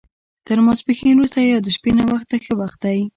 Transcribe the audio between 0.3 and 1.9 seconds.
تر ماسپښین وروسته یا د